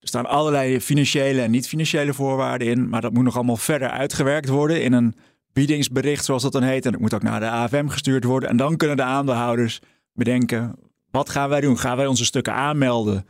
Er 0.00 0.08
staan 0.08 0.26
allerlei 0.26 0.80
financiële 0.80 1.42
en 1.42 1.50
niet-financiële 1.50 2.14
voorwaarden 2.14 2.68
in. 2.68 2.88
Maar 2.88 3.00
dat 3.00 3.12
moet 3.12 3.24
nog 3.24 3.34
allemaal 3.34 3.56
verder 3.56 3.90
uitgewerkt 3.90 4.48
worden 4.48 4.82
in 4.82 4.92
een 4.92 5.14
biedingsbericht, 5.52 6.24
zoals 6.24 6.42
dat 6.42 6.52
dan 6.52 6.62
heet. 6.62 6.86
En 6.86 6.92
dat 6.92 7.00
moet 7.00 7.14
ook 7.14 7.22
naar 7.22 7.40
de 7.40 7.50
AFM 7.50 7.86
gestuurd 7.88 8.24
worden. 8.24 8.48
En 8.48 8.56
dan 8.56 8.76
kunnen 8.76 8.96
de 8.96 9.02
aandeelhouders 9.02 9.80
bedenken 10.12 10.74
wat 11.16 11.30
gaan 11.30 11.48
wij 11.48 11.60
doen? 11.60 11.78
Gaan 11.78 11.96
wij 11.96 12.06
onze 12.06 12.24
stukken 12.24 12.52
aanmelden? 12.52 13.26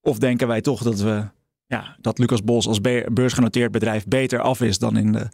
Of 0.00 0.18
denken 0.18 0.48
wij 0.48 0.60
toch 0.60 0.82
dat 0.82 1.00
we 1.00 1.24
ja, 1.66 1.96
dat 2.00 2.18
Lucas 2.18 2.44
Bos 2.44 2.66
als 2.66 2.80
beursgenoteerd 3.12 3.72
bedrijf 3.72 4.06
beter 4.06 4.40
af 4.40 4.60
is 4.60 4.78
dan 4.78 4.96
in 4.96 5.12
de 5.12 5.28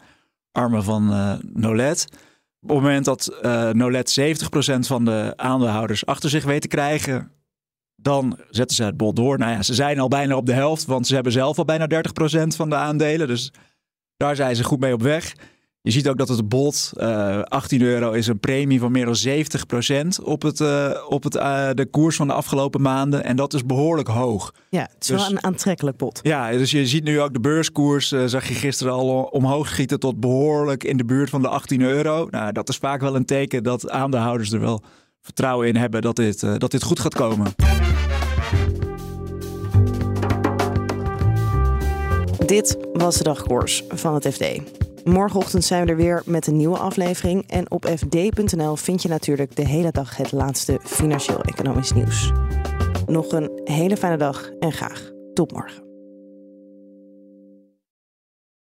armen 0.52 0.84
van 0.84 1.12
uh, 1.12 1.34
Nolet? 1.52 2.06
Op 2.60 2.68
het 2.68 2.78
moment 2.78 3.04
dat 3.04 3.38
uh, 3.42 3.70
Nolet 3.70 4.20
70% 4.20 4.78
van 4.78 5.04
de 5.04 5.32
aandeelhouders 5.36 6.06
achter 6.06 6.30
zich 6.30 6.44
weet 6.44 6.60
te 6.60 6.68
krijgen, 6.68 7.32
dan 7.96 8.38
zetten 8.50 8.76
ze 8.76 8.84
het 8.84 8.96
bod 8.96 9.16
door. 9.16 9.38
Nou 9.38 9.52
ja, 9.52 9.62
ze 9.62 9.74
zijn 9.74 10.00
al 10.00 10.08
bijna 10.08 10.36
op 10.36 10.46
de 10.46 10.52
helft, 10.52 10.84
want 10.84 11.06
ze 11.06 11.14
hebben 11.14 11.32
zelf 11.32 11.58
al 11.58 11.64
bijna 11.64 11.86
30% 11.86 12.46
van 12.46 12.68
de 12.68 12.76
aandelen. 12.76 13.26
Dus 13.26 13.52
daar 14.16 14.36
zijn 14.36 14.56
ze 14.56 14.64
goed 14.64 14.80
mee 14.80 14.92
op 14.92 15.02
weg. 15.02 15.34
Je 15.82 15.90
ziet 15.90 16.08
ook 16.08 16.18
dat 16.18 16.28
het 16.28 16.48
bod, 16.48 16.92
uh, 16.96 17.42
18 17.42 17.82
euro, 17.82 18.12
is 18.12 18.26
een 18.26 18.40
premie 18.40 18.80
van 18.80 18.92
meer 18.92 19.04
dan 19.04 19.16
70% 19.16 20.22
op, 20.22 20.42
het, 20.42 20.60
uh, 20.60 20.90
op 21.08 21.22
het, 21.22 21.34
uh, 21.34 21.68
de 21.74 21.86
koers 21.86 22.16
van 22.16 22.26
de 22.26 22.32
afgelopen 22.32 22.80
maanden. 22.80 23.24
En 23.24 23.36
dat 23.36 23.54
is 23.54 23.66
behoorlijk 23.66 24.08
hoog. 24.08 24.54
Ja, 24.70 24.80
het 24.80 24.96
is 25.00 25.06
dus, 25.06 25.20
wel 25.20 25.30
een 25.30 25.44
aantrekkelijk 25.44 25.96
bod. 25.96 26.20
Ja, 26.22 26.50
dus 26.50 26.70
je 26.70 26.86
ziet 26.86 27.04
nu 27.04 27.20
ook 27.20 27.32
de 27.32 27.40
beurskoers, 27.40 28.08
zag 28.08 28.48
je 28.48 28.54
gisteren 28.54 28.92
al 28.92 29.22
omhoog 29.22 29.68
schieten 29.68 30.00
tot 30.00 30.20
behoorlijk 30.20 30.84
in 30.84 30.96
de 30.96 31.04
buurt 31.04 31.30
van 31.30 31.42
de 31.42 31.48
18 31.48 31.80
euro. 31.80 32.28
Nou, 32.30 32.52
dat 32.52 32.68
is 32.68 32.76
vaak 32.76 33.00
wel 33.00 33.16
een 33.16 33.24
teken 33.24 33.62
dat 33.62 33.90
aandeelhouders 33.90 34.52
er 34.52 34.60
wel 34.60 34.82
vertrouwen 35.20 35.68
in 35.68 35.76
hebben 35.76 36.02
dat 36.02 36.16
dit, 36.16 36.40
dat 36.40 36.70
dit 36.70 36.82
goed 36.82 37.00
gaat 37.00 37.14
komen. 37.14 37.54
Dit 42.46 42.76
was 42.92 43.16
de 43.16 43.24
dagkoers 43.24 43.84
van 43.88 44.14
het 44.14 44.28
FD. 44.32 44.60
Morgenochtend 45.08 45.64
zijn 45.64 45.84
we 45.84 45.90
er 45.90 45.96
weer 45.96 46.22
met 46.26 46.46
een 46.46 46.56
nieuwe 46.56 46.78
aflevering. 46.78 47.44
En 47.46 47.70
op 47.70 47.86
fd.nl 47.96 48.76
vind 48.76 49.02
je 49.02 49.08
natuurlijk 49.08 49.56
de 49.56 49.66
hele 49.66 49.90
dag 49.90 50.16
het 50.16 50.32
laatste 50.32 50.80
financieel-economisch 50.84 51.92
nieuws. 51.92 52.32
Nog 53.06 53.32
een 53.32 53.60
hele 53.64 53.96
fijne 53.96 54.16
dag 54.16 54.50
en 54.58 54.72
graag 54.72 55.10
tot 55.34 55.52
morgen. 55.52 55.82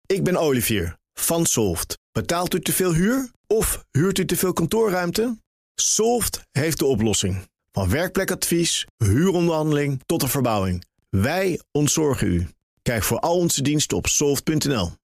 Ik 0.06 0.24
ben 0.24 0.36
Olivier 0.36 0.96
van 1.14 1.46
Solft. 1.46 1.98
Betaalt 2.12 2.54
u 2.54 2.60
te 2.60 2.72
veel 2.72 2.94
huur 2.94 3.30
of 3.46 3.84
huurt 3.90 4.18
u 4.18 4.24
te 4.24 4.36
veel 4.36 4.52
kantoorruimte? 4.52 5.36
Solft 5.74 6.40
heeft 6.50 6.78
de 6.78 6.84
oplossing. 6.84 7.48
Van 7.72 7.90
werkplekadvies, 7.90 8.86
huuronderhandeling 8.96 10.00
tot 10.06 10.20
de 10.20 10.28
verbouwing. 10.28 10.84
Wij 11.08 11.60
ontzorgen 11.72 12.26
u. 12.26 12.48
Kijk 12.82 13.02
voor 13.02 13.18
al 13.18 13.36
onze 13.36 13.62
diensten 13.62 13.96
op 13.96 14.06
soft.nl. 14.06 14.99